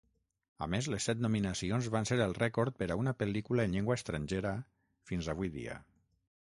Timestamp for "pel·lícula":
3.21-3.67